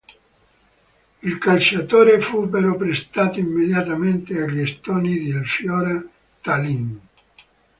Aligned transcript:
Il 1.21 1.37
calciatore 1.37 2.19
fu 2.21 2.49
però 2.49 2.75
prestato 2.75 3.37
immediatamente 3.37 4.41
agli 4.41 4.61
estoni 4.61 5.27
del 5.31 5.47
Flora 5.47 6.03
Tallinn. 6.41 6.93